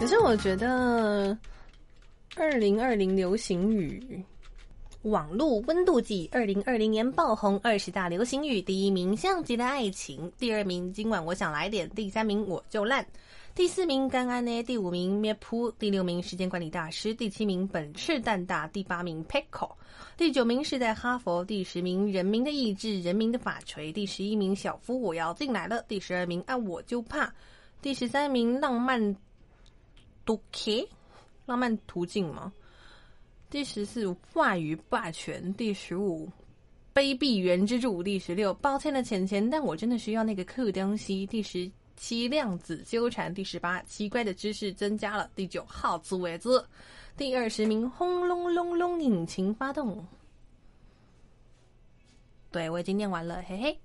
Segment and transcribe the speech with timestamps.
[0.00, 1.36] 可是我觉得，
[2.34, 4.24] 二零二零流行语
[5.02, 13.06] 网络温度计，二零二零年爆红二十大流行语，第一名像极了爱情，第二名今晚我想来点，第三名我就烂，
[13.54, 19.72] 第四名干安呢，第五名咩噗，第六名时间管理大师，第七名本赤蛋大，第八名 Pickle，
[20.16, 27.30] 第九名是在哈佛，第十名人民的意志，人民的法锤，第十一名小夫我要进来了，第十二名啊我就怕，
[27.82, 29.14] 第十三名浪漫。
[30.30, 30.88] OK，
[31.44, 32.52] 浪漫途径吗？
[33.50, 35.52] 第十四，话语霸权。
[35.54, 36.30] 第十五，
[36.94, 38.00] 卑鄙原之助。
[38.00, 41.26] 第十六，抱歉的钱钱，但我真的需要那个酷东西。
[41.26, 43.34] 第十七，量子纠缠。
[43.34, 45.28] 第十八，奇怪的知识增加了。
[45.34, 46.64] 第九，好自为之。
[47.16, 50.06] 第二十名，轰隆隆隆，引擎发动。
[52.52, 53.76] 对我已经念完了，嘿嘿。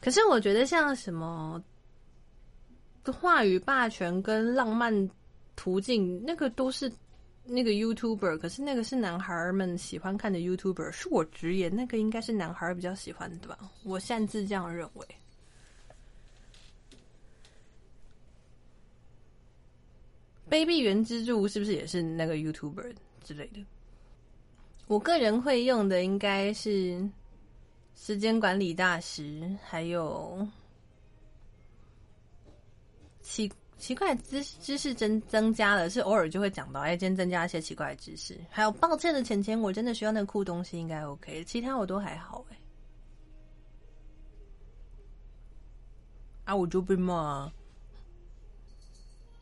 [0.00, 1.60] 可是我觉得像什么
[3.12, 5.10] 话语霸权跟浪漫。
[5.56, 6.90] 途径那个都是
[7.44, 15.06] 那个 YouTuber，可是那个是男孩们喜欢看的 YouTuber，恕我直言，那个应该是男孩比较喜欢的吧，我擅自这样认为。
[20.50, 23.64] 卑鄙原之助是不是也是那个 YouTuber 之类的？
[24.86, 27.02] 我个人会用的应该是
[27.96, 30.46] 时间管理大师，还有
[33.20, 33.50] 七。
[33.76, 38.38] 奇怪知知识增增加了，是偶尔就会讲到，哎，今天增加一些奇怪的知识。
[38.48, 42.56] 还有抱歉的钱钱，我真的需要那个酷东西，应该 OK，其他我都还好哎。
[46.44, 47.50] 啊，我就被骂。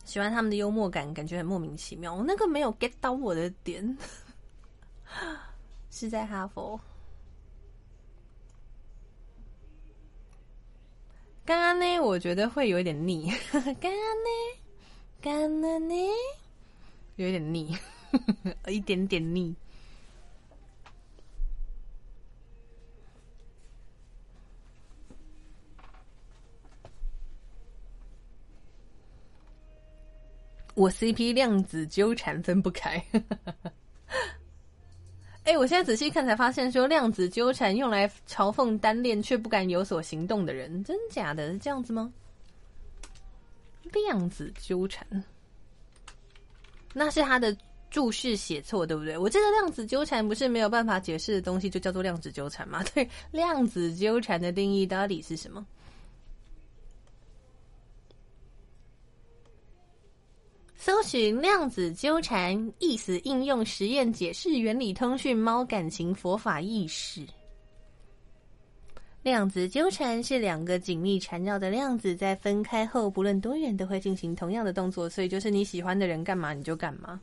[0.04, 2.12] 喜欢他们的幽默感，感觉很莫名其妙。
[2.12, 3.96] 我那个没有 get 到我的点，
[5.90, 6.80] 是在哈佛。
[11.44, 13.30] 刚刚呢，我觉得会有点腻。
[13.52, 14.30] 刚刚呢，
[15.20, 15.94] 刚刚呢，
[17.16, 17.76] 有点腻，
[18.68, 19.54] 一点点腻。
[30.74, 33.04] 我 CP 量子纠缠分不开。
[35.44, 42.12] 哎，我现在仔细看才发现，说量子纠缠用来嘲讽单恋却不敢有所行动的人，真假的是这样子吗？
[43.92, 45.06] 量子纠缠，
[46.94, 47.54] 那是他的
[47.90, 49.18] 注释写错，对不对？
[49.18, 52.82] 我记得量子纠缠不是没有办法解释的东西，就叫做量子纠缠吗？
[52.94, 55.66] 对，量子纠缠的定义到底是什么？
[60.84, 67.24] 搜寻量子纠缠意思，应用实验解释原理，通讯猫感情佛法意识。
[69.22, 77.20] 量子纠缠是两个紧密缠绕的量子在分开后，不论多远都会进行同样的动作，所以就是你喜欢的人干嘛你就干嘛。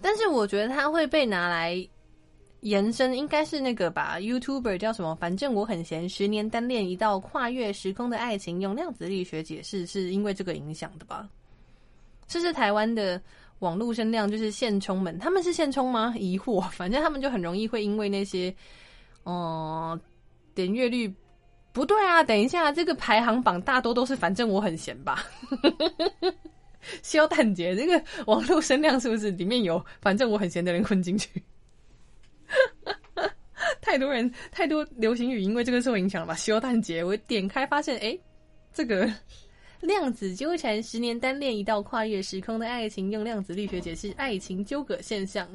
[0.00, 1.88] 但是我觉得它会被拿来。
[2.60, 5.14] 延伸应该是那个吧，YouTuber 叫什么？
[5.16, 6.08] 反正我很闲。
[6.08, 11.28] 十年单恋一道跨越时空的爱情，用量子力学解释，是因为这个影响的吧？
[12.26, 13.20] 这是台湾的
[13.60, 16.14] 网络声量，就是现充们，他们是现充吗？
[16.18, 18.52] 疑惑，反正他们就很容易会因为那些，
[19.22, 19.98] 哦，
[20.54, 21.12] 点阅率
[21.72, 22.24] 不对啊！
[22.24, 25.24] 等一下，这个排行榜大多都是反正我很闲吧？
[27.02, 31.42] 肖蛋姐，这个网络声量是不是里面有反正我很闲的人混进去？
[33.80, 36.34] 太多人太多流行语，因为这个受影响了吧？
[36.34, 38.18] 修蛋节，我点开发现，哎，
[38.72, 39.10] 这个
[39.80, 45.48] 量子纠缠，十年单恋一道跨越时空的爱情，用量子力学解释爱情纠葛现象。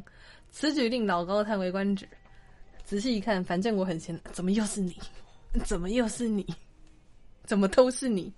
[0.51, 2.07] 此举令老高叹为观止。
[2.83, 4.95] 仔细一看，反正我很闲，怎么又是你？
[5.63, 6.45] 怎么又是你？
[7.45, 8.31] 怎么都是你？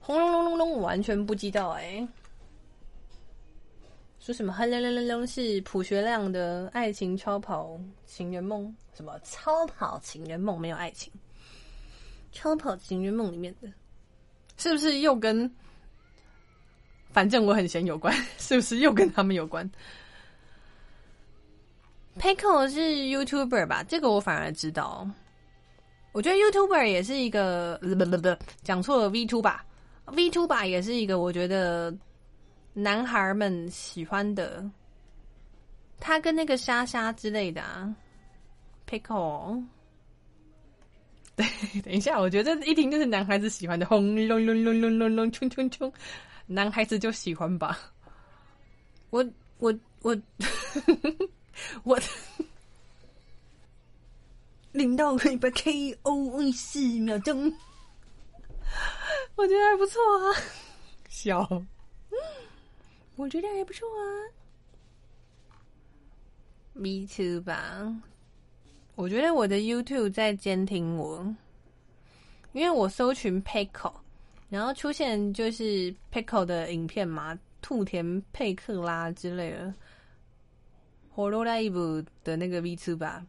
[0.00, 2.06] 轰隆隆隆隆，完全不知道哎。
[4.24, 4.54] 说什么？
[4.54, 8.74] 轰隆隆隆隆是朴学亮的爱情超跑情人梦？
[8.94, 11.12] 什么超跑情人梦没有爱情？
[12.32, 13.68] 超跑情人梦里面的，
[14.56, 15.48] 是不是又跟
[17.12, 18.16] 反正我很闲有关？
[18.38, 19.70] 是不是又跟他们有关
[22.18, 23.82] ？Pickle 是 YouTuber 吧？
[23.82, 25.06] 这个我反而知道。
[26.12, 29.66] 我觉得 YouTuber 也是一个不不不，讲错了 V Two 吧
[30.06, 31.94] ？V Two 吧也是一个，我觉得。
[32.74, 34.68] 男孩们喜欢的，
[36.00, 37.94] 他跟那个莎莎之类的啊
[38.86, 39.64] ，pickle。
[41.36, 41.46] 对，
[41.82, 45.92] 等一下，我觉得一听就是男孩子喜欢的，轰隆隆隆隆隆隆，冲冲冲，
[46.46, 47.78] 男孩子就喜欢吧。
[49.10, 49.24] 我
[49.58, 49.72] 我
[50.02, 50.16] 我
[51.84, 51.98] 我
[54.72, 57.52] 领到一百 K O 四秒钟。
[59.36, 60.34] 我觉得还不错啊，
[61.08, 61.62] 笑，
[63.16, 64.04] 我觉得还不错啊
[66.72, 67.94] ，Me too 吧。
[68.96, 71.34] 我觉得我的 YouTube 在监听我，
[72.52, 73.94] 因为我搜寻 Pickle，
[74.48, 79.74] 然后出现就是 Pickle 的影片嘛，兔田佩克拉之类的，
[81.10, 83.24] 火罗拉伊布的那个 V 2吧，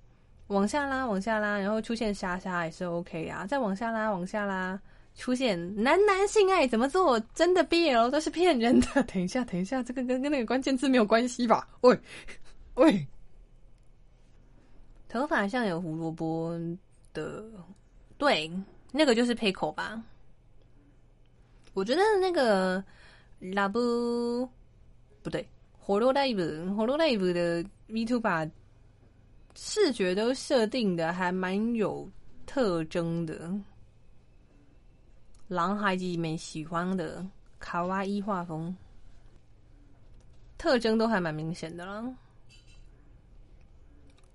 [0.48, 4.80] 往下拉，往下拉，然后出现莎莎也是 OK 啊，再往下拉，往下拉，
[5.16, 7.20] 出现男男性爱怎么做？
[7.34, 9.04] 真的 BL 都是骗人的。
[9.12, 11.68] 等一下，等一下，这个跟跟那个关键字没有关系吧？
[11.82, 11.98] 喂，
[12.76, 13.08] 喂。
[15.08, 16.60] 头发像有胡萝卜
[17.14, 17.46] 的，
[18.18, 18.52] 对，
[18.92, 20.04] 那个就是配口吧。
[21.74, 22.84] 我觉得那个
[23.40, 24.48] 拉布
[25.24, 26.42] 不对，火罗拉伊布，
[26.76, 28.50] 火罗拉伊布的 Vtuber
[29.56, 32.10] 视觉都设定的还蛮有
[32.46, 33.50] 特征的，
[35.48, 37.26] 男孩子们喜欢的
[37.60, 38.76] 卡哇伊画风，
[40.58, 42.04] 特征都还蛮明显的啦。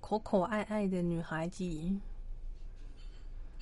[0.01, 1.65] 可可爱爱的女孩子，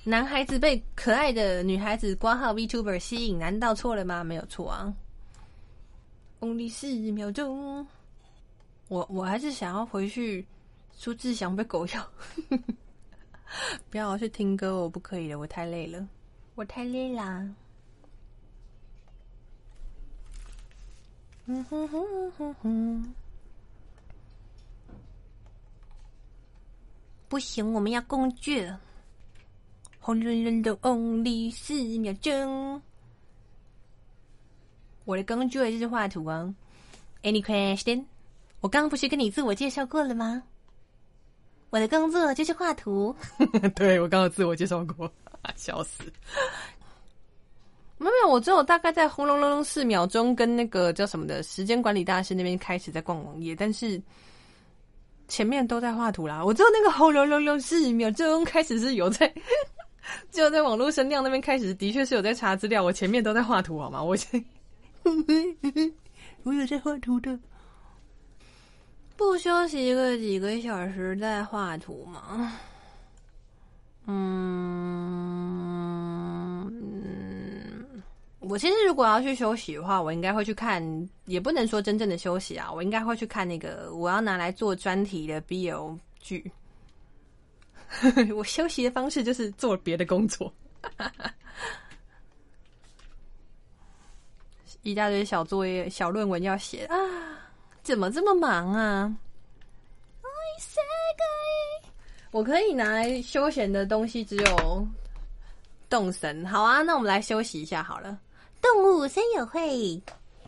[0.03, 4.23] 男孩子被可爱的女孩子挂号 Vtuber 吸引，难道错了吗？
[4.23, 4.93] 没有错啊。
[6.39, 7.85] Only 四秒钟，
[8.87, 10.45] 我我还是想要回去。
[10.91, 12.05] 苏志祥被狗咬，
[13.89, 16.05] 不要去听歌，我不可以了，我太累了，
[16.59, 17.49] 我太累啦。
[21.45, 23.13] 嗯哼哼哼哼。
[27.29, 28.69] 不行，我们要工具。
[30.01, 32.81] 红人人的 only 四秒钟。
[35.05, 36.53] 我的工具就是画图啊。
[37.23, 38.03] Any question？
[38.59, 40.43] 我刚刚不是跟你自我介绍过了吗？
[41.69, 43.15] 我的工作就是画图。
[43.77, 45.09] 对我刚刚自我介绍过，
[45.55, 46.03] 笑死。
[47.97, 54.01] 没有没有，我只有大概在轰隆隆隆四秒钟，跟那个叫什么的时间管理大师那边开始在逛网页，但是。
[55.31, 59.31] 前面都在画图啦，我只有那个轰隆隆隆四秒钟开始是有在，
[60.31, 62.83] 只有在网络声量那边开始，的确是有在查资料。
[62.83, 64.01] 我前面都在画图，好吗？
[64.01, 64.43] 我先，
[66.41, 67.37] 我有在画图的，
[69.15, 72.51] 不休息个几个小时再画图吗？
[74.09, 75.05] 嗯。
[78.39, 80.81] 我其实如果要去休息的话，我应该会去看，
[81.25, 86.51] 也不能说真正的休息啊，我应该会去看那个我要拿来做专题的 BL 剧。
[88.35, 90.51] 我休息的方式就是做别的工作，
[94.81, 96.95] 一大堆小作业、小论文要写啊，
[97.83, 99.15] 怎么这么忙啊？
[102.31, 104.87] 我可以拿来休闲的东西只有
[105.89, 108.17] 动神，好啊，那我们来休息一下好了。
[108.61, 109.99] 动物森友会，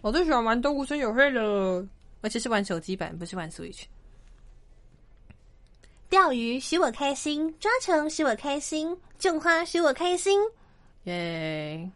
[0.01, 1.85] 我最喜欢玩动物森友会了，
[2.21, 3.83] 而且是玩手机版，不是玩 Switch。
[6.09, 10.39] 钓鱼使我开心，抓虫使我开心，种花使我开心，
[11.05, 11.89] 耶！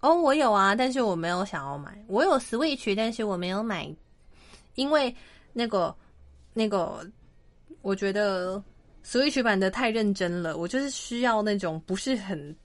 [0.00, 2.02] 哦，我有啊，但是我没有想要买。
[2.06, 3.92] 我有 Switch，但是我没有买，
[4.76, 5.14] 因为
[5.52, 5.92] 那个
[6.54, 7.04] 那个，
[7.82, 8.62] 我觉得
[9.04, 12.56] Switch 版的太认真了，我就是需要那种不是很。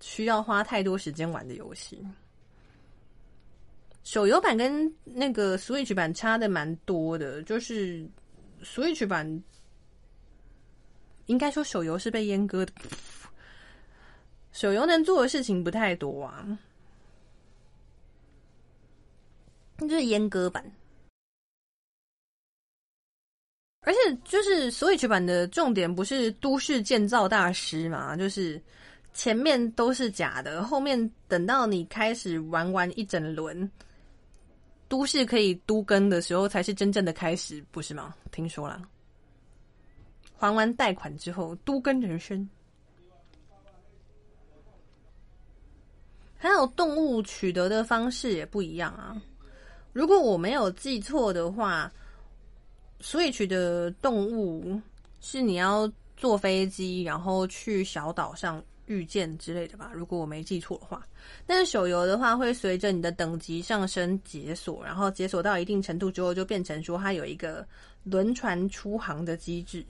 [0.00, 2.00] 需要花太多时间玩的游戏，
[4.04, 7.42] 手游版跟那个 Switch 版差的蛮多的。
[7.42, 8.08] 就是
[8.62, 9.42] Switch 版，
[11.26, 12.72] 应该说手游是被阉割的，
[14.52, 16.46] 手游能做的事情不太多啊，
[19.80, 20.64] 就是阉割版。
[23.88, 28.60] 而且就是 Switch 版的重点不是都市建造大师嘛，就是。
[29.14, 33.68] 前面都是假的，后面等到你开始玩完一整轮
[34.86, 38.14] 都市可以都更的时候，才是真正的开始，不是吗？
[38.30, 38.80] 听说了，
[40.36, 42.48] 还完贷款之后都更人生，
[46.36, 49.20] 还有动物取得的方式也不一样啊。
[49.92, 51.92] 如果我没有记错的话
[53.00, 54.80] ，Switch 的动物
[55.20, 58.62] 是你要坐飞机，然后去小岛上。
[58.88, 61.06] 遇见之类的吧，如果我没记错的话。
[61.46, 67.68] 但是手游的话，会随着你的等级上升解锁，然后解锁到一定程度之后，就变成说它有一个
[68.04, 69.84] 轮船出航的机制，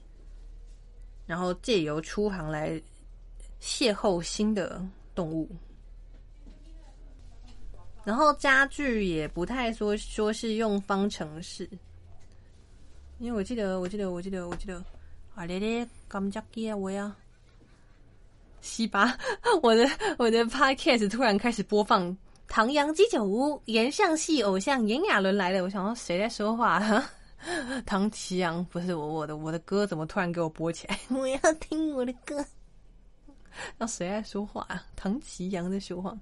[1.26, 2.70] 然后借由出航来
[3.62, 4.84] 邂逅新的
[5.14, 5.48] 动物。
[8.02, 11.70] 然后家具也不太说说是用方程式，
[13.18, 14.82] 因为我记得，我记得，我记得，我记得，
[15.34, 17.14] 啊咧咧，咁着机啊，我呀。
[18.60, 19.16] 西巴，
[19.62, 22.16] 我的我的 podcast 突然开始播放
[22.48, 25.62] 唐阳鸡酒屋，岩上系偶像炎亚纶来了。
[25.62, 26.82] 我想说谁在说话？
[27.86, 30.98] 唐奇阳不是我，我的我的歌怎么突然给我播起来？
[31.16, 32.44] 我要听我的歌。
[33.76, 34.84] 那谁在说话啊？
[34.96, 36.16] 唐奇阳在说话。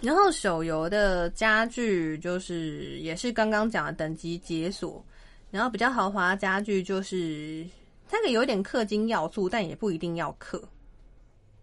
[0.00, 5.04] 然后手游的家具就是也是刚刚讲的等级解锁，
[5.50, 7.66] 然后比较豪华家具就是
[8.10, 10.62] 那个有点氪金要素，但也不一定要氪。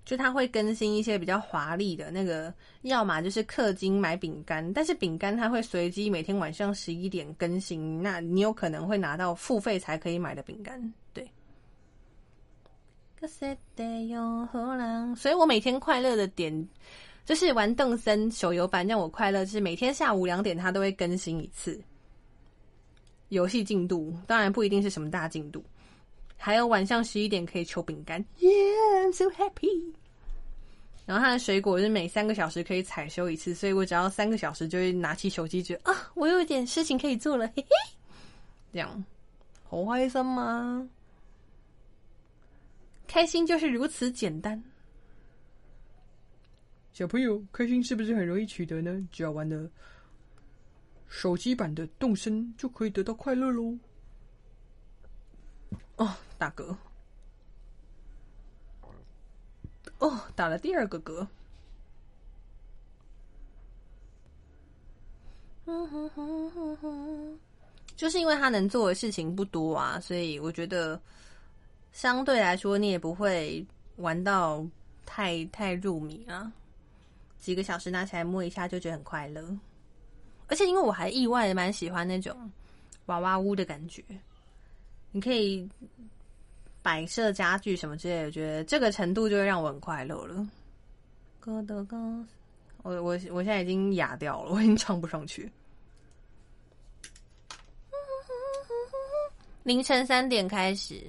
[0.03, 10.93] 就它会更新一些比较华丽的那个，要么就是氪金买饼干，但是饼干它会随机每天晚上十一点更新，那你有可能会拿到付费才可以买的饼干。
[11.11, 11.27] 对，
[15.15, 16.69] 所以我每天快乐的点
[17.25, 21.81] 就是玩邓森手游版让我快乐，是每天下午两点它都会更新一次
[23.29, 25.63] 游戏进度，当然不一定是什么大进度。
[26.37, 29.93] 还有晚上十一点可以求饼干，Yeah，I'm so happy。
[31.05, 37.69] 然后它的水果是每三个小时可以采收一次，所以我只要三个小时就会拿起手机，觉得啊，我有点事情可以做了，嘿嘿，
[38.73, 39.05] 这样
[39.63, 40.89] 好开心吗？
[43.07, 44.61] 开心就是如此简单。
[46.91, 49.07] 小朋友，开心是不是很容易取得呢？
[49.11, 49.69] 只要玩的
[51.07, 53.77] 手机版的动身就可以得到快乐喽。
[55.97, 56.15] 哦。
[56.37, 56.75] 打嗝，
[59.99, 61.25] 哦，打了第二个嗝。
[65.65, 67.39] 嗯哼哼哼哼，
[67.95, 71.01] 就是因为他能做的事情不多啊，所以我觉得
[71.93, 74.67] 相对来说你也不会玩到
[75.05, 76.51] 太太入迷啊。
[77.39, 79.57] 几个小时拿起来摸一下就觉得很快乐，
[80.47, 82.51] 而且因为我还意外的蛮喜欢那种
[83.05, 84.03] 娃娃屋的感觉，
[85.11, 85.69] 你可以。
[86.85, 90.47] 摆设家具什么之类的，我觉得这个程度就会让我很快乐了。
[91.39, 91.97] 歌的歌，
[92.83, 95.51] 我我我现在已经哑掉了，我已经唱不上去。
[99.63, 101.03] 凌晨三点开始，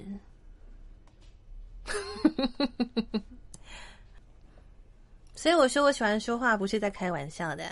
[5.35, 7.63] 所以我说我喜欢说话，不是在开玩笑的。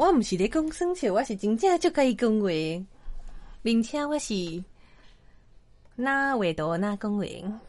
[0.00, 2.48] 我不是咧讲生气，我是真正就可以讲话，
[3.60, 4.64] 并且我是。
[5.94, 7.60] 那维多那公园，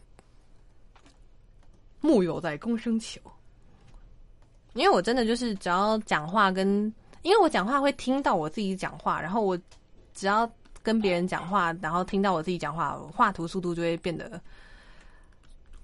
[2.00, 3.20] 木有在公生球。
[4.72, 9.54] 因为我真的就是只要讲话跟，因为我讲话会听到我自己讲话，然后我
[10.14, 10.50] 只要
[10.82, 14.40] 跟别人讲话，然后听到我自己讲话，画图速度就会变得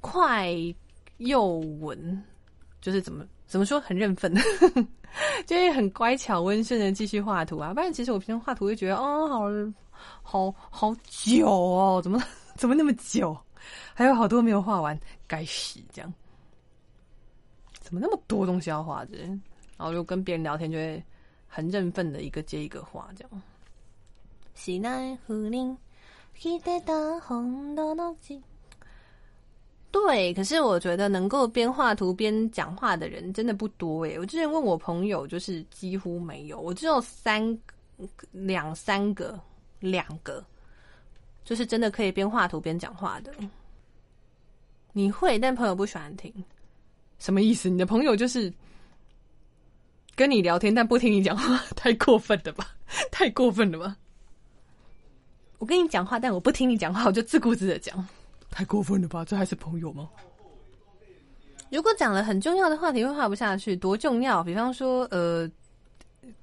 [0.01, 0.49] 快
[1.19, 2.25] 又稳，
[2.81, 4.33] 就是怎么怎么说很认份，
[5.45, 7.75] 就会很乖巧温顺的继续画图啊。
[7.75, 9.49] 不然其实我平常画图会觉得哦好。
[10.23, 12.23] 好好久哦，怎么
[12.55, 13.37] 怎么那么久？
[13.95, 15.81] 还有好多没有画完，该死！
[15.93, 16.15] 这样
[17.81, 19.17] 怎么那么多东西要画着？
[19.77, 21.03] 然后就跟别人聊天，就会
[21.49, 23.43] 很认份的一个接一个画，这样。
[29.91, 34.19] 对，可是我觉得能够边画图边讲话的人真的不多诶。
[34.19, 37.59] 我之前问我朋友，就是几乎没有，我只有三
[38.33, 39.39] 两三个。
[39.81, 40.45] 两个，
[41.45, 43.33] 就是真的可以边画图边讲话的。
[44.93, 46.35] 你会，但朋友不喜欢听，
[47.21, 47.71] 什么意思？
[47.71, 48.53] 你的朋友就是
[50.17, 52.75] 跟你聊天，但不听你讲话， 太过分了吧？
[53.13, 53.97] 太过分了吧？
[55.59, 58.05] 我跟你讲话，但我不听你讲话，我就自顾自的讲，
[58.51, 59.25] 太过分了吧？
[59.25, 60.09] 这还是朋友吗？
[61.71, 63.77] 如果讲了很重要的话题，会画不下去。
[63.77, 64.43] 多重要？
[64.43, 65.51] 比方说，呃，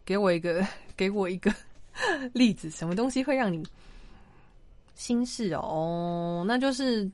[0.05, 1.53] 给我一个， 给我一个。
[2.33, 3.65] 例子，什么东西会让你
[4.95, 6.43] 心事哦？
[6.45, 7.09] 那就是，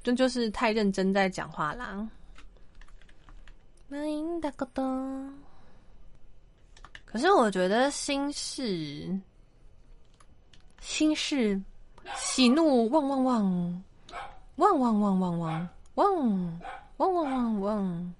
[0.00, 2.08] 这就是太认真在讲话啦。
[7.04, 9.20] 可是我觉得心事，
[10.80, 11.60] 心事，
[12.16, 13.82] 喜怒旺旺旺，
[14.56, 15.68] 旺旺旺旺旺，
[16.96, 18.14] 旺旺旺旺，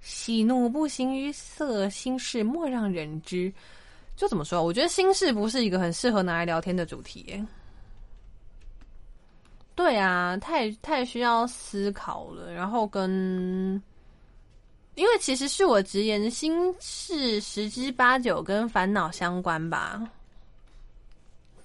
[0.00, 3.52] 喜怒不形于色，心事莫让人知。
[4.16, 4.62] 就怎么说？
[4.62, 7.44] 我觉得心事不是一个很适合拿来聊天的主题。
[9.74, 12.50] 对啊，太太需要思考了。
[12.50, 13.80] 然后跟，
[14.94, 20.02] 因为其实是我直言，心事十之八九跟烦恼相关吧。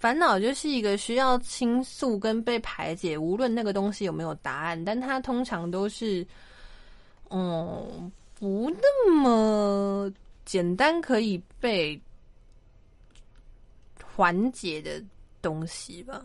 [0.01, 6.27] 烦恼就是一个需要倾诉跟被排解，无论那个东西有没有答案，但它通常都是，
[7.29, 10.11] 嗯，不那么
[10.43, 12.01] 简单可以被。
[14.13, 15.01] 缓解的
[15.41, 16.23] 东西吧，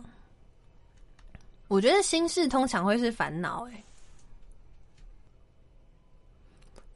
[1.69, 3.85] 我觉得心事通常会是烦恼，哎，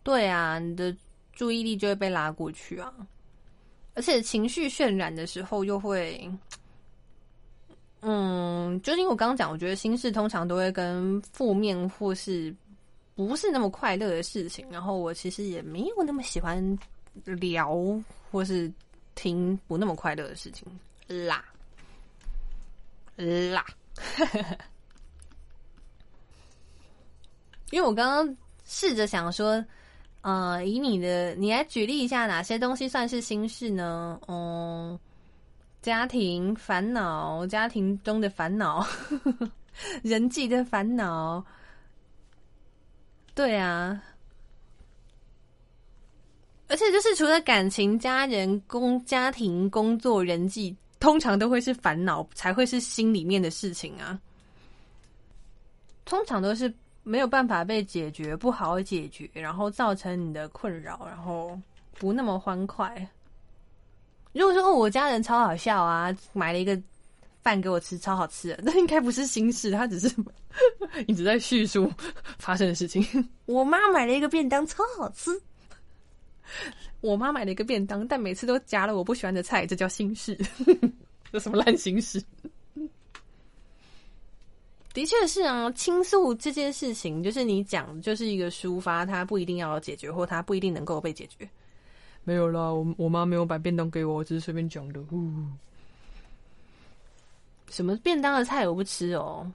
[0.02, 0.94] 对啊，你的
[1.32, 2.92] 注意力就会被拉过去啊，
[3.94, 6.30] 而且情绪渲染的时候又会，
[8.00, 12.54] 嗯，就因为我刚刚讲，我觉得心事通常都会跟负面或是
[13.14, 16.78] 不是那么快乐的事情，然后我其实也没有那么喜欢
[17.25, 17.76] 聊
[18.30, 18.73] 或是
[19.14, 20.66] 听不那么快乐的事情
[21.07, 21.45] 啦。
[23.52, 23.66] 啦，
[27.71, 29.62] 因为我刚刚试着想说，
[30.23, 34.19] 呃，以你的你来举例一下，哪些东西算是心事呢？
[34.26, 34.99] 嗯，
[35.82, 38.87] 家庭烦恼，家庭中的烦恼，
[40.02, 41.44] 人际的烦恼，
[43.34, 44.02] 对啊，
[46.68, 50.76] 而且就是除了感情、家人、工、家庭、工作、人际。
[51.00, 54.20] 通常都会是烦恼，才会是心里面的事情啊。
[56.04, 56.70] 通常都是
[57.04, 61.58] 没有办法被解决，不好解决，然后造成你的困扰，然后
[61.94, 63.08] 不那么欢快。
[64.32, 66.80] 如果说我家人超好笑啊，买了一个
[67.42, 70.14] 饭给我吃，超好吃， 那应该不是心事，他只是
[71.08, 71.90] 一直在叙述
[72.38, 73.04] 发生的事情。
[73.46, 75.30] 我妈买了一个便当，超好吃。
[77.00, 80.38] 我妈买了一个便当，但每次都夹了我不喜欢的菜，这叫心事。
[81.32, 82.22] 这什么烂心事？
[84.92, 91.49] 的确是啊，倾诉这件事情，就是你讲，就是一个抒发，它不一定要解决，或它不一定能够被解决。
[92.30, 95.00] 没有啦，我我妈没有买便当给我，只是随便讲的。
[97.68, 99.50] 什么便当的菜我不吃哦，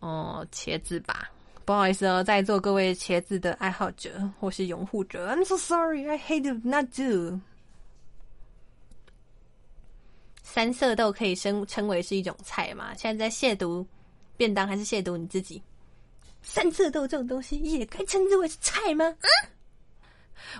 [0.00, 1.30] 哦，茄子吧。
[1.64, 7.38] 不好意思哦，在座各位茄子的爱好者或是拥护者，I'm so sorry, I hate not do。
[10.42, 12.92] 三色豆可以称称为是一种菜吗？
[12.96, 13.86] 现在在亵渎
[14.36, 15.62] 便当，还是亵渎你自己？
[16.42, 19.04] 三色豆这种东西也该称之为是菜吗？
[19.04, 19.28] 啊！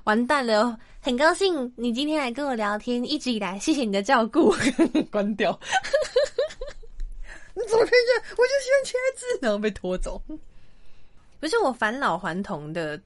[0.04, 4.54] 完蛋了，很高兴你今天来跟我聊天，一直以来谢谢你的照顾。
[5.11, 5.58] 关掉。
[7.54, 8.22] 你怎么可以这样？
[8.30, 10.22] 我就喜欢茄子，然后被拖走。
[11.38, 12.98] 不是我返老还童的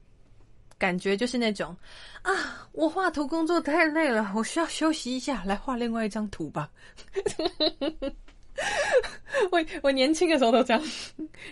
[0.77, 1.75] 感觉，就是那种
[2.21, 6.69] 啊，我画图工作太累了，我需要休息一下，来画另外一张图吧。
[9.51, 10.81] 我我年轻的时候都这样，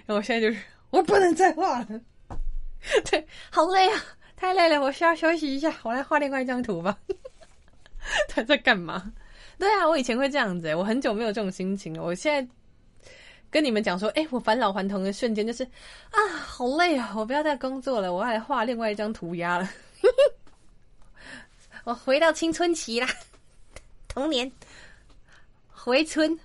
[0.05, 1.87] 然后我现在就是我不能再画了，
[3.09, 4.01] 对，好累啊，
[4.35, 6.97] 太累了，我需要休息一下，我来画另外一张图吧。
[8.29, 9.13] 他在干嘛？
[9.57, 12.51] 对啊，我以前会这样子，我很久没有这种心情了，我现在。
[13.51, 15.63] 跟你们讲说，哎，我返老还童的瞬间就是
[16.11, 17.13] 啊，好累啊！
[17.15, 19.69] 我不要再工作了，我要来画另外一张涂鸦了。
[21.85, 23.07] 我回到青春期啦，
[24.09, 24.51] 童年
[25.69, 26.37] 回春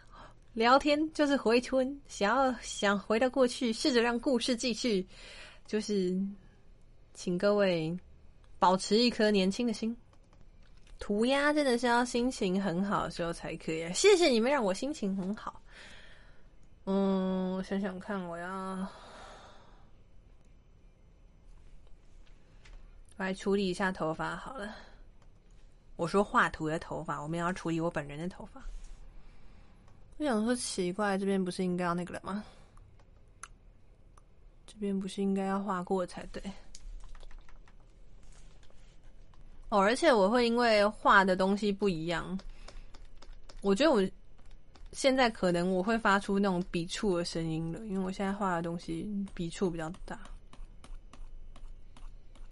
[0.53, 5.05] 聊天就是回春，想要想回到过去，试着让故事继续，
[5.67, 6.17] 就是
[7.15, 7.97] 请各位
[8.59, 9.97] 保持一颗年轻的心。
[10.99, 15.63] 涂鸦真的是要心情很好的时候才可以，谢谢你们让我心情很好。
[16.85, 18.87] 嗯，我想想看，我要
[23.17, 24.75] 来处理一下头发好了。
[25.97, 28.63] 我说画图的头发，我们要处理我本人的头发。
[30.19, 32.45] 我想说，奇怪，这边不是应该要那个了吗？
[34.67, 36.43] 这边不是应该要画过才对？
[39.71, 42.39] 哦，而且我会因为画的东西不一样，
[43.63, 44.07] 我觉得我。
[44.93, 50.19] 现在可能我会发出那种笔触的声音了，因为我现在画的东西笔触比较大，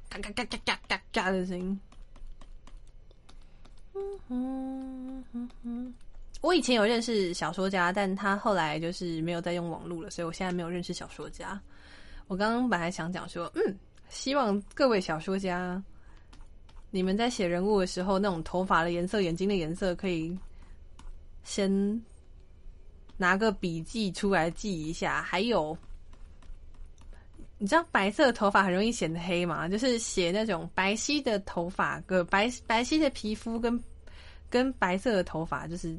[0.09, 1.81] 嘎嘎嘎嘎嘎嘎嘎的声音。
[4.29, 5.95] 嗯哼哼
[6.43, 11.61] 我以前有认识小说家，但他后来就是没有再用网络了，所以我现在没有认识小说家。
[12.29, 13.77] 我刚刚本来想讲说，嗯，
[14.09, 15.83] 希望各位小说家，
[16.91, 20.37] 你们在写人物的时候，那种头发的颜色、眼睛的颜色，可以
[21.45, 22.03] 先。
[23.21, 25.21] 拿个笔记出来记一下。
[25.21, 25.77] 还有，
[27.59, 29.69] 你知道白色的头发很容易显得黑吗？
[29.69, 33.83] 就是写那种白皙的头发，个白白皙的皮肤跟
[34.49, 35.99] 跟白色的头发，就是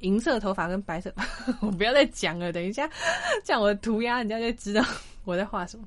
[0.00, 1.14] 银色头发跟白色。
[1.60, 2.88] 我不要再讲了，等一下
[3.44, 4.82] 讲我的涂鸦，人家就知道
[5.24, 5.86] 我在画什么。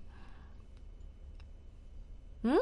[2.43, 2.55] 嗯？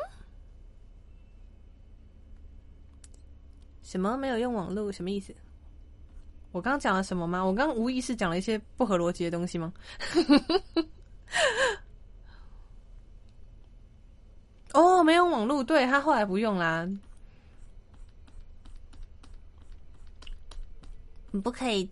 [3.96, 4.92] 什么没有用网络？
[4.92, 5.34] 什么意思？
[6.52, 7.42] 我刚刚讲了什么吗？
[7.42, 9.72] 我刚刚无意识讲了一些不合逻辑的东西吗？
[14.74, 16.86] 哦，没有网络，对他后来不用啦。
[21.32, 21.90] 你不可以，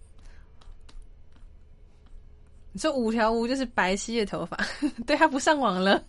[2.74, 4.58] 你说五条悟就是白皙的头发，
[5.08, 6.04] 对他不上网了，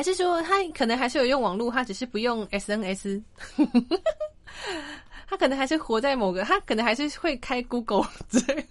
[0.00, 3.22] 还是说他可能还是有用网络，他只是不用 SNS，
[5.28, 8.66] 他可能还是活在某个，他可能还是会开 Google 之类，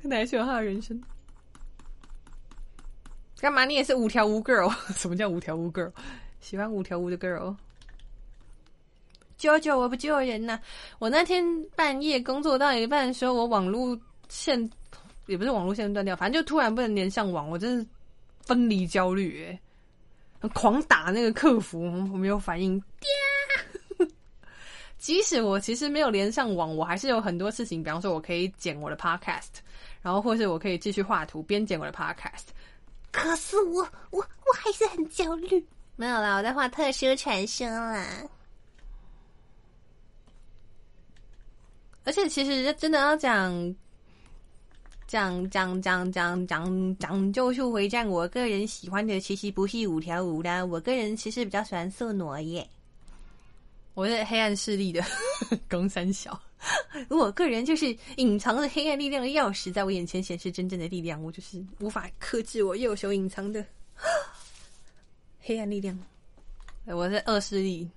[0.00, 1.02] 可能还是有他的人生。
[3.40, 3.64] 干嘛？
[3.64, 4.72] 你也是五条悟 girl？
[4.94, 5.90] 什么叫五条悟 girl？
[6.38, 7.56] 喜欢五条悟的 girl？
[9.36, 10.60] 救救我不救人呐！
[11.00, 14.70] 我那天半夜工作到一半的时候，我网络线
[15.26, 17.86] 也不是网络线断掉，反正就突然不能连上网，我真是
[18.42, 19.60] 分离焦虑哎，
[20.54, 22.80] 狂打那个客服，我没有反应。
[24.98, 29.58] 即使我其实没有连上网，我还是有很多事情，比方说我可以剪我的 podcast，
[30.02, 32.48] 然后或是我可以继续画图边剪我的 podcast。
[33.10, 35.64] 可是我我我还是很焦虑。
[35.96, 38.06] 没有啦，我在画特殊传说啦。
[42.04, 43.52] 而且其实真的要讲
[45.08, 52.68] 讲讲讲讲讲讲就是回战，我个人喜欢的其实不是五条悟啦，我个人其实比较喜欢色挪耶。
[53.94, 55.02] 我是黑暗势力的
[55.66, 56.38] 公三小，
[57.08, 63.64] 我个人就是隐藏着黑暗力量的钥匙，在我眼前显示真正的力量，我就是无法克制我右手隐藏的
[65.40, 65.98] 黑暗力量。
[66.84, 67.90] 我是恶势力。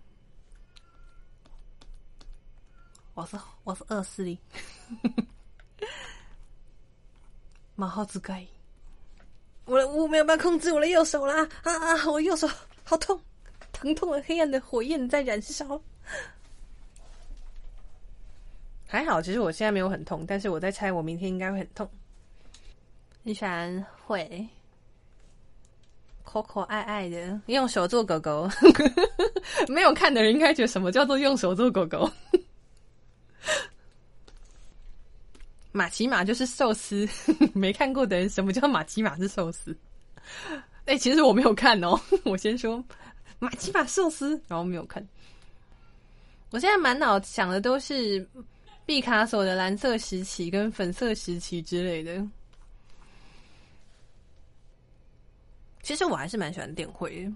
[3.13, 4.39] 我是我是恶势力，
[7.75, 8.45] 马号之盖，
[9.65, 11.47] 我的我没有办法控制我的右手啦！
[11.63, 12.47] 啊啊，我右手
[12.83, 13.19] 好痛，
[13.71, 15.81] 疼痛的黑暗的火焰在燃烧。
[18.87, 21.89] 还好，其实我现在没有很痛，但是我在猜，我明天应该会很痛。
[23.23, 24.47] 你喜欢会
[26.23, 28.49] 可可爱爱的用手做狗狗，
[29.69, 32.09] 没有看的人应该觉得什么叫做用手做狗狗？
[35.71, 37.07] 马奇马就是寿司，
[37.53, 39.75] 没看过的人，什么叫马奇马是寿司？
[40.85, 41.99] 哎，其实我没有看哦。
[42.25, 42.83] 我先说
[43.39, 45.07] 马奇马寿司，然后没有看。
[46.49, 48.27] 我现在满脑想的都是
[48.85, 52.27] 毕卡索的蓝色时期跟粉色时期之类的。
[55.81, 57.31] 其实我还是蛮喜欢电绘的。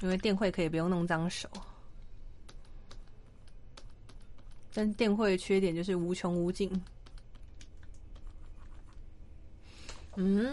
[0.00, 1.48] 因为电绘可以不用弄脏手，
[4.72, 6.70] 但电绘的缺点就是无穷无尽。
[10.16, 10.44] 嗯，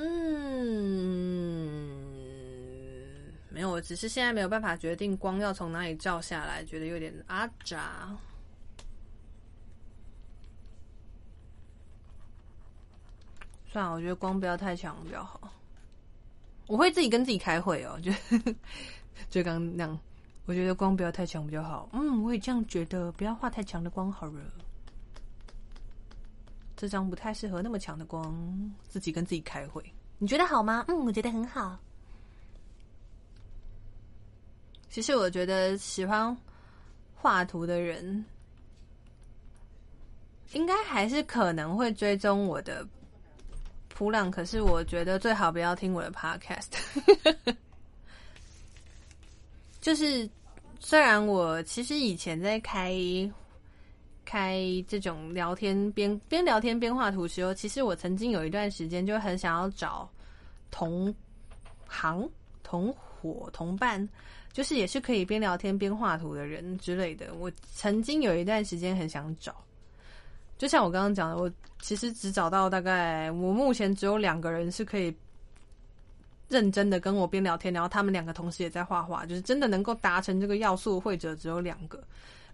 [3.50, 8.16] 没有，只是现在没有办法决定光要从哪里照下来，觉得有点阿扎。
[13.68, 15.52] 算了，我觉得光不要太强比较好。
[16.68, 18.12] 我会自己跟自己开会哦，就。
[19.30, 20.00] 就刚那样，
[20.46, 21.90] 我觉得光不要太强比较好。
[21.94, 24.42] 嗯，我也这样觉得，不要画太强的光好了。
[26.78, 28.36] 这张不太适合那么强的光，
[28.88, 29.84] 自己跟自己开会。
[30.18, 30.86] 你觉得好吗？
[30.88, 31.80] 嗯，我觉得很好。
[34.90, 36.36] 其实我觉得喜欢
[37.16, 38.24] 画图的人，
[40.54, 42.88] 应该还是可能会追踪我的
[43.90, 44.30] 普朗。
[44.30, 47.56] 可是我觉得最好不要听我的 podcast。
[49.86, 50.28] 就是，
[50.80, 52.92] 虽然我其实以前在开
[54.26, 60.10] 开这种聊天边边聊天边画图时候，其实我曾经有一段时间就很想要找
[60.72, 61.14] 同
[61.86, 62.28] 行、
[62.64, 64.10] 同伙、同伴，
[64.52, 67.36] 就是也是可以边聊天边画图的人之类的。
[67.36, 69.56] 我曾经有一段时间很想找，
[70.58, 71.48] 就像我刚刚讲的，我
[71.80, 75.16] 其实只找到大概我目前只有两个人是可以。
[76.48, 82.04] 认真的跟我边聊天，然后他们两个同时也在画画，就是真的能够达成这个要素会者只有两个，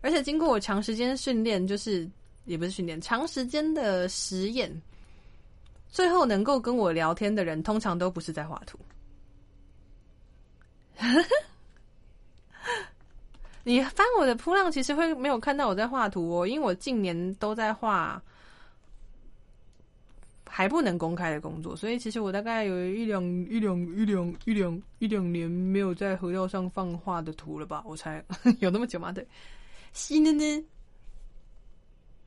[0.01, 2.09] 而且经过我长时间训练，就是
[2.45, 4.71] 也不是训练，长时间的实验，
[5.89, 8.79] 最后能够跟我聊天的人，通常都不是在画图。
[13.63, 18.21] 你翻我的铺浪，其实会没有看到我在画图哦，因为我近年都在画。
[20.53, 27.81] 还不能公开的工作，所以其实我大概有一两一两一两一两一两年没有在河道上放画的图了吧？
[27.85, 28.21] 我猜
[28.59, 29.13] 有那么久吗？
[29.13, 29.25] 对，
[29.93, 30.65] 西呢呢？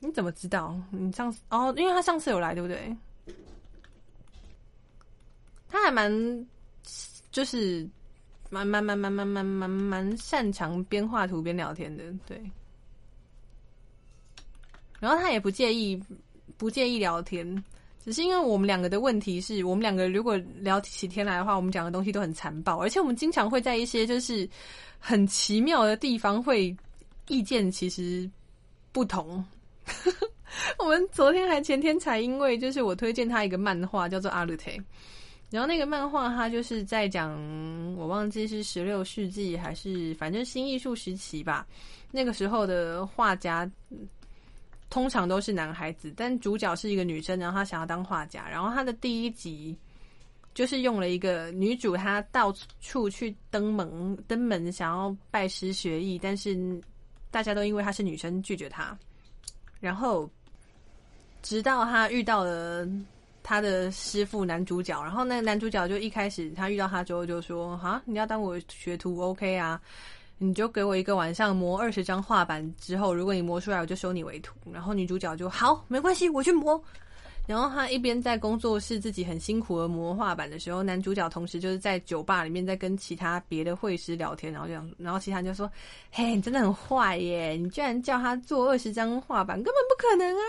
[0.01, 0.75] 你怎么知道？
[0.91, 2.97] 你上次哦，因为他上次有来，对不对？
[5.69, 6.47] 他还蛮
[7.31, 7.87] 就是
[8.49, 12.43] 蛮蛮蛮蛮蛮蛮蛮蛮擅长边画图边聊天的，对。
[14.99, 16.03] 然后他也不介意
[16.57, 17.63] 不介意聊天。
[18.05, 24.47] 只是因为我们两个的问题是我们两个如果聊起天来的话，我们讲的东西都很残暴，而且我们经常会在一些就是
[24.99, 26.77] 很奇妙的地方会
[27.29, 28.31] 意见其实
[28.93, 29.43] 不同。
[30.79, 34.71] 我们昨天还前天才因为就是我推荐他一个漫画叫做《阿鲁特》，
[35.51, 37.33] 然后那个漫画他就是在讲
[37.97, 41.67] 我忘记是十六世纪还是反正新艺术时期吧，
[42.11, 43.69] 那个时候的画家
[44.91, 49.77] 通常都是男孩子，但主角是一个女生，然后她想要当画家，然后他的第一集
[50.55, 56.81] 就是用了一个女主她到处去登门登门想要拜师学艺，但是
[57.31, 58.97] 大家都因为她是女生拒绝她，
[59.81, 60.31] 然后。
[61.47, 62.89] 直到他遇到了
[63.43, 69.79] 他的师傅男主角，然后那个男主角就一开始他遇到他之后就说：“哈，你要当我学徒，OK 啊？
[70.47, 76.83] 你就给我一个晚上磨二十张画板，之后如果你磨出来，我就收你为徒。”然后女主角就好，没关系，我去磨。
[77.47, 85.71] 然后他一边在工作室自己很辛苦的磨画板的时候，男主角同时就是在酒吧里面在跟其他别的会师聊天，然后这样，然后其他人就说
[86.11, 87.51] ：“嘿，你真的很坏耶！
[87.51, 90.43] 你居然叫他做二十张画板，根本不可能啊！”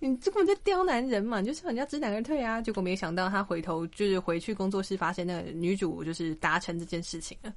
[0.00, 2.62] 你这根本在刁难人嘛，就是人家知难而退啊。
[2.62, 7.52] 结果没想到他回头就是回去工作室，发现那个女主就是达成这件事情了。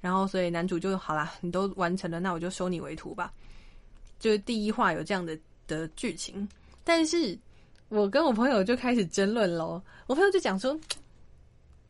[0.00, 3.32] 然后所以男主就好啦，你都完成了，那我就收你为徒吧。
[4.18, 6.48] 就是第一话有这样的的剧情，
[6.84, 7.38] 但是
[7.88, 9.80] 我跟我朋友就开始争论喽。
[10.06, 10.78] 我朋友就讲说，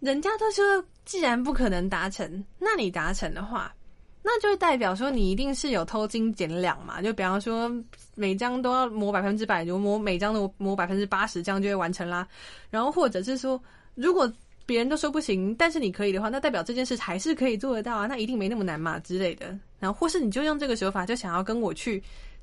[0.00, 3.74] 人家都说既然不可能达成，那你达成的话。
[4.20, 7.00] 那就代表说你一定是有偷斤减两嘛？
[7.00, 7.70] 就比方说
[8.14, 12.28] 每张都要磨百分之百，就磨每张都磨百分之八十，这样就会完成啦。
[12.68, 13.58] 然后或者是说，
[13.94, 14.30] 如果
[14.68, 18.06] 别人都说不行，但是你可以的话，那代表这件事还是可以做得到啊。
[18.06, 19.58] 那一定没那么难嘛之类的。
[19.78, 22.02] 然后或是你就用这个手法，就想要跟我去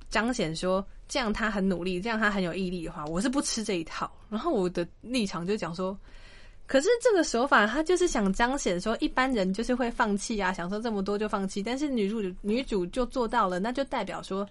[0.10, 4.12] 彰显说，这样他很努力，这样他很有毅力的话，我是不吃这一套。
[4.28, 5.96] 然后我的立场就讲说。
[6.68, 11.62] 可是这个手法，他就是想彰显说，一般人就是会放弃啊，享受这么多就放弃。
[11.62, 14.50] 但是女主女主就做到了，那就代表说，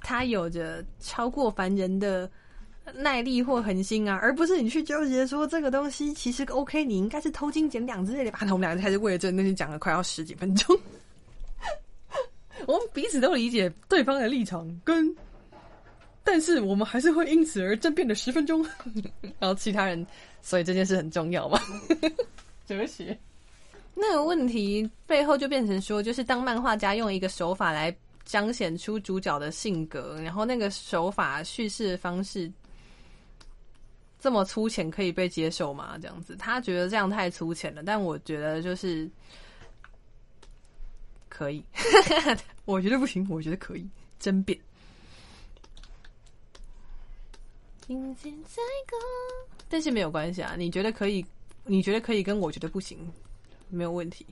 [0.00, 2.26] 她有着超过凡人的
[2.94, 8.40] 耐力或恒心啊，而不是你去纠结说这个东西其实 OK，你应该是偷斤减两之类的吧？
[8.46, 10.78] 那我们两个开始为了这东西讲了快要十几分钟，
[12.66, 15.14] 我们彼此都理解对方的立场，跟
[16.24, 18.64] 但是我们还是会因此而争辩了十分钟，
[19.38, 20.06] 然后其他人。
[20.44, 21.56] 所以这件事很重要嘛？
[22.66, 23.16] 哲学
[23.94, 32.50] 那个问题背后就变成说，就是当漫画家用一个手法来彰显出主角的性格，然后那个手法叙事的方式
[34.22, 35.98] 这么粗浅，可以被接受吗？
[36.00, 39.10] 这样子，他觉得这样太粗浅了，但我觉得就是
[41.28, 41.64] 可以。
[42.64, 43.84] 我觉得不行，我觉得可以
[44.20, 44.56] 争辩。
[47.80, 48.96] 听见在歌，
[49.68, 50.54] 但是没有关系啊。
[50.56, 51.26] 你觉得可以？
[51.64, 52.22] 你觉得可以？
[52.22, 53.12] 跟我觉得不行，
[53.68, 54.24] 没有问题。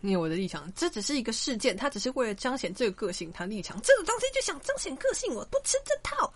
[0.00, 3.30] 因为我的立场，这只是一个事件，他只是为了彰显这个个性。
[3.32, 6.34] 他立场这个东西就想彰显个性，我不吃这套。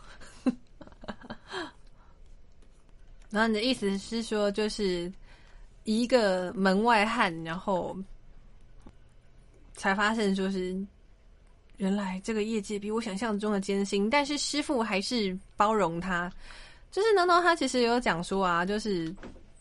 [3.30, 5.12] 然后你的意思是说，就是
[5.84, 7.96] 一个门外汉，然后
[9.74, 10.76] 才发现，就是。
[11.76, 16.28] 原来这个业界比我想象中的艰辛，但是师傅还是包容他。
[16.90, 19.14] 就是难道他其实有讲说啊，就是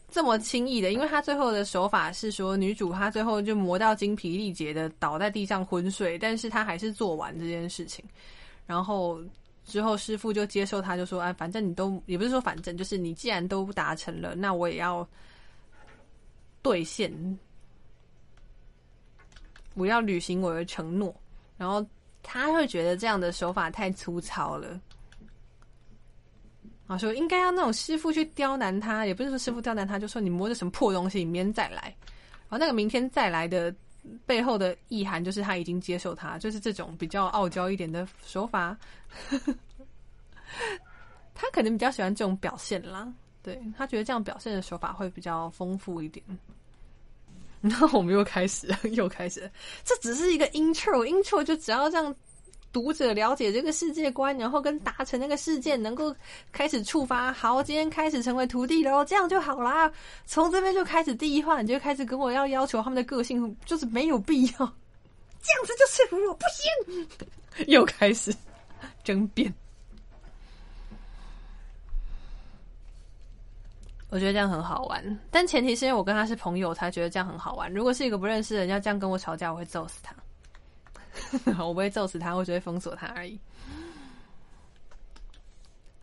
[0.10, 0.92] 这么轻易的？
[0.92, 8.04] 因为他最后的手法是说，女主她最后就磨到精疲力竭的倒在地上昏睡，但是他还是做完这件事情。
[8.66, 9.22] 然后
[9.68, 15.08] 之后师傅就接受他，就说：“哎，反正你都也不是说反正，就是你既然都达成了，那我也要
[16.64, 17.14] 兑现，
[19.76, 21.16] 我要履行我的承诺。”
[21.60, 21.86] 然后。
[22.30, 24.78] 他会觉得这样的手法太粗糙了，
[26.88, 31.84] 啊，说应该要那种师傅去刁难他，也不是说师傅刁难他，就说你摸着什么破东西，明天再来。
[32.50, 33.74] 然后那个明天再来的
[34.26, 38.78] 背后的意涵，就是他已经接受他，就是这种比较傲娇一点的手法。
[41.34, 43.12] 他可能比较喜欢这种表现啦，
[43.44, 46.26] 对他觉得这样表现的手法会比较丰富一点。
[47.62, 49.50] 然后我们又开始，又开始，
[49.84, 52.16] 这只是一个 intro，intro 就只要这样
[52.78, 56.16] 读者了解这个世界观，然后跟达成那个事件，能够
[56.52, 57.34] 开始触发。
[57.34, 59.92] 好，今天开始成为徒弟喽，这样就好啦。
[60.28, 67.66] 从这边就开始第一话，你就开始跟我要要求他们的个性，就是没有必要，这样子就说服我不行。
[67.66, 68.32] 又开始
[69.04, 69.52] 争辩。
[74.12, 77.74] 我觉得这样很好玩，但前提是因为我跟他是朋友，才觉得这样很好玩。
[77.74, 80.16] 如果是一个不认识的人要这样跟我吵架，我会揍死他。
[81.60, 83.40] 我不会揍死他，我只会封锁他而已。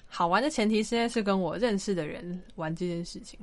[0.07, 3.39] 好玩的前提现在是跟我认识的人玩这件事情，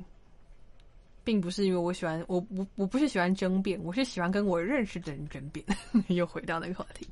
[1.22, 5.64] 并不是因为我喜欢我我我不是喜欢争辩，我是喜欢跟我认识的人争辩。
[6.08, 7.06] 又回到那个话题，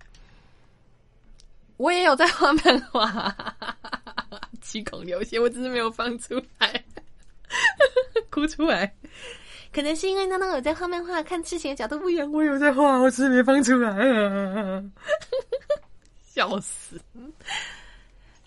[1.77, 3.35] 我也有在画漫画，
[4.63, 6.85] 七孔流血，我只是没有放出来，
[8.31, 8.91] 哭出来。
[9.73, 12.31] 可能是因为娜娜有在画漫画，看事情的角度不一样。
[12.33, 14.83] 我有在画，我只是没放出来。
[16.25, 17.01] 笑死！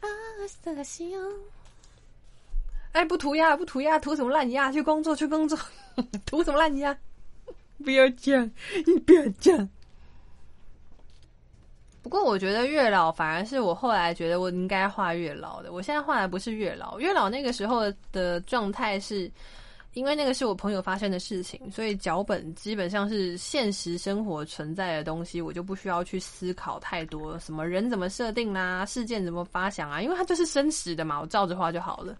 [0.01, 0.07] 啊，
[0.47, 1.21] 色西哦！
[2.91, 4.69] 哎，不涂鸦，不涂鸦，涂什么烂鸦？
[4.69, 5.57] 去工作，去工作，
[6.25, 6.97] 涂什么烂鸦？
[7.83, 8.51] 不要样，
[8.85, 9.69] 你不要样。
[12.01, 15.71] 不过，我觉得月老反而是我后来觉得我应该画月老的。
[15.71, 19.31] 我现在画的不是月老，月老那个时候的状态是。
[19.93, 32.17] 因为那个是我朋友发生的事情，所以脚本基本上是现实生活存在的东西，我就不需要去思考太多，什么人怎么设定啦，事件怎么发想啊，因为它就是真实的嘛，我照着画就好了。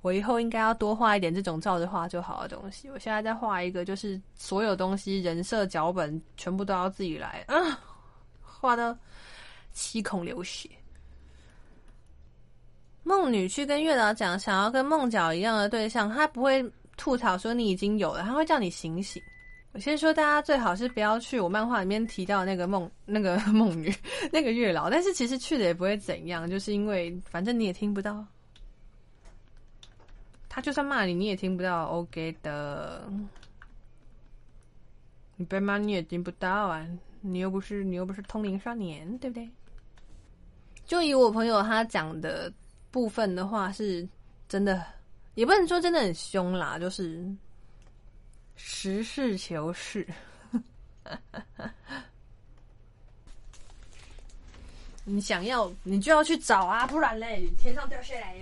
[0.00, 2.88] 我以后应该要多画一点这种照着画就好的东西。
[2.88, 7.78] 我现在在画一个，就是所有东西人设脚本全部都要自己来啊，
[8.40, 8.96] 画的
[9.72, 10.70] 七孔流血。
[13.02, 16.64] 梦女去跟月老讲，想要跟梦角一样的对象，他不会。
[16.96, 19.22] 吐槽说你已经有了，他会叫你醒醒。
[19.72, 23.94] 我先说，大家最好是不要去我漫画里面提到那个梦、那个梦女、
[24.32, 24.88] 那个月老。
[24.88, 28.24] 但是其实去的也不会怎样，就是因为反正你也听不到，
[30.48, 31.84] 他就算骂你，你也听不到。
[31.88, 33.06] OK 的，
[35.36, 36.86] 你被骂你也听不到啊，
[37.20, 39.46] 你又不是你又不是通灵少年，对不对？
[40.86, 42.50] 就以我朋友他讲的
[42.90, 44.08] 部分的话，是
[44.48, 44.95] 真的。
[45.36, 47.24] 也不能说真的很凶啦，就是
[48.56, 50.04] 实事求是。
[55.04, 58.34] 你想要，你就要去找啊，不然嘞，天上掉下来